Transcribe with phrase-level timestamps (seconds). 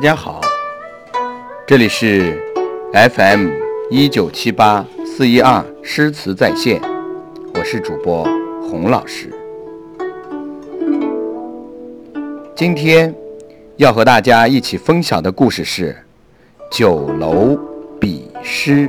[0.00, 0.40] 大家好，
[1.66, 2.42] 这里是
[2.94, 3.50] FM
[3.90, 6.80] 一九七八四一二诗词在线，
[7.52, 8.24] 我是主播
[8.62, 9.30] 洪老师。
[12.56, 13.14] 今天
[13.76, 15.94] 要和大家一起分享的故事是
[16.78, 17.54] 《酒楼
[18.00, 18.88] 比诗》。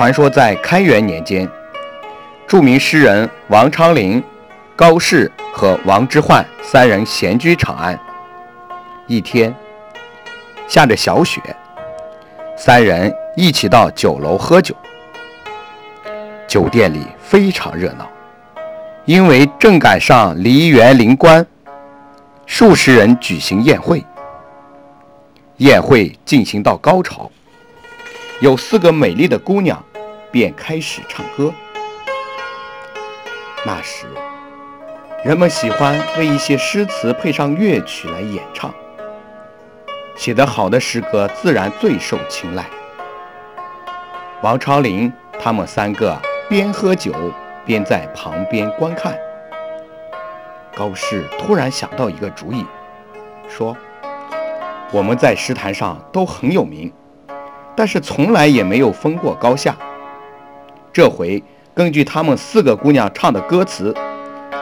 [0.00, 1.46] 传说在开元年间，
[2.46, 4.24] 著名诗人王昌龄、
[4.74, 8.00] 高适和王之涣三人闲居长安。
[9.06, 9.54] 一天，
[10.66, 11.38] 下着小雪，
[12.56, 14.74] 三人一起到酒楼喝酒。
[16.48, 18.08] 酒店里非常热闹，
[19.04, 21.46] 因为正赶上梨园临关，
[22.46, 24.02] 数十人举行宴会。
[25.58, 27.30] 宴会进行到高潮，
[28.40, 29.78] 有四个美丽的姑娘。
[30.30, 31.52] 便开始唱歌。
[33.66, 34.06] 那时，
[35.24, 38.72] 人们喜欢为一些诗词配上乐曲来演唱，
[40.16, 42.64] 写得好的诗歌自然最受青睐。
[44.42, 47.12] 王昌龄他们三个边喝酒
[47.66, 49.14] 边在旁边观看。
[50.74, 52.64] 高适突然想到一个主意，
[53.46, 53.76] 说
[54.90, 56.90] ：“我们在诗坛上都很有名，
[57.76, 59.76] 但是从来也没有分过高下。”
[60.92, 63.94] 这回根据他们四个姑娘唱的歌词，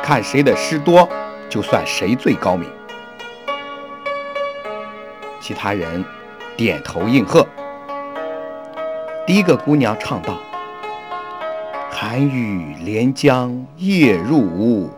[0.02, 1.08] 看谁的诗多，
[1.48, 2.68] 就算谁最高明。
[5.40, 6.04] 其他人
[6.54, 7.46] 点头应和。
[9.26, 10.38] 第一个姑娘唱道
[11.90, 14.90] ：“寒雨连江夜入吴，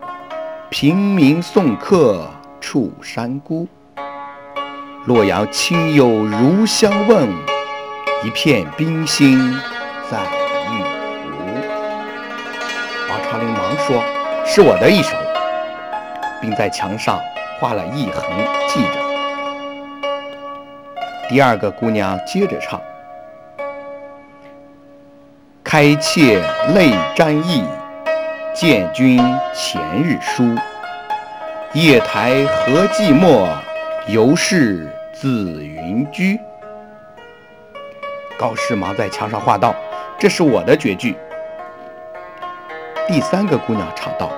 [0.69, 3.65] 平明送客楚山孤。
[5.05, 7.29] 洛阳亲友如相问，
[8.25, 9.39] 一片冰心
[10.09, 10.19] 在。”
[13.91, 14.01] 说
[14.47, 15.17] ：“是我的一首。”
[16.39, 17.19] 并在墙上
[17.59, 18.23] 画了一横，
[18.67, 18.93] 记着。
[21.27, 22.81] 第二个姑娘接着唱
[25.61, 26.41] ：“开妾
[26.73, 27.65] 泪沾衣，
[28.53, 29.17] 见君
[29.53, 30.55] 前日书。
[31.73, 33.47] 夜台何寂寞，
[34.07, 36.39] 犹是紫云居。”
[38.39, 39.75] 高适忙在墙上画道
[40.17, 41.15] ：“这是我的绝句。”
[43.11, 44.31] 第三个姑娘唱道：“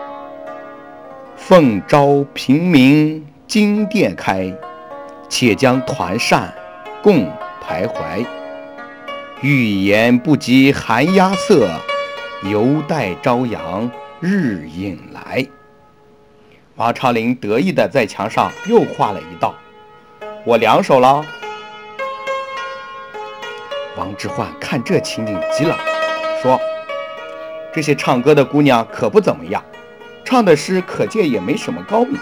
[1.38, 4.52] 奉朝平明金殿开，
[5.30, 6.52] 且将团扇
[7.04, 7.32] 共
[7.62, 8.26] 徘徊。
[9.42, 11.70] 欲言不及寒鸦色，
[12.50, 15.46] 犹待朝阳日影来。”
[16.74, 19.54] 王昌龄得意地在墙上又画了一道
[20.44, 21.24] ：“我两手了。”
[23.96, 25.78] 王之涣看这情景急了，
[26.42, 26.60] 说。
[27.74, 29.64] 这些唱歌的姑娘可不怎么样，
[30.24, 32.20] 唱的诗可见也没什么高明。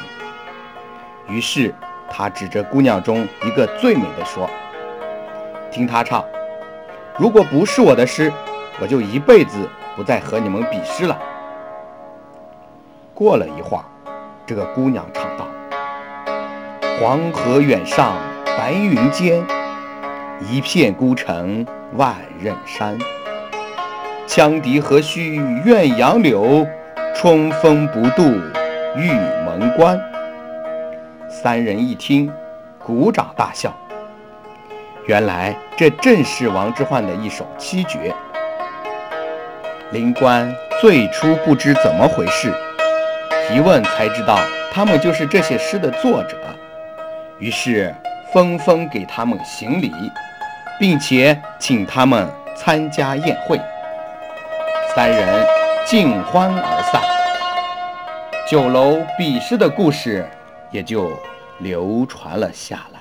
[1.27, 1.75] 于是
[2.09, 4.49] 他指着姑娘中一个最美的说
[5.69, 6.23] ：“听她唱，
[7.17, 8.31] 如果不是我的诗，
[8.79, 11.19] 我就一辈子不再和你们比诗了。”
[13.13, 13.83] 过了一会儿，
[14.45, 15.45] 这个姑娘唱道
[16.97, 19.45] ：“黄河远上白云间，
[20.49, 21.65] 一片孤城
[21.97, 22.97] 万仞山。”
[24.33, 26.65] 羌笛何须怨杨柳，
[27.13, 28.23] 春风不度
[28.95, 29.11] 玉
[29.45, 29.99] 门关。
[31.27, 32.31] 三人一听，
[32.79, 33.75] 鼓掌大笑。
[35.05, 38.15] 原来这正是王之涣的一首七绝。
[39.91, 40.49] 灵官
[40.79, 42.53] 最初不知怎么回事，
[43.53, 44.39] 一问才知道
[44.71, 46.37] 他们就是这些诗的作者，
[47.37, 47.93] 于是
[48.31, 49.91] 纷纷给他们行礼，
[50.79, 52.25] 并且请他们
[52.55, 53.59] 参加宴会。
[54.93, 55.47] 三人
[55.85, 57.01] 尽欢而散，
[58.45, 60.29] 酒楼比试的故事
[60.69, 61.09] 也就
[61.59, 63.00] 流传了下来。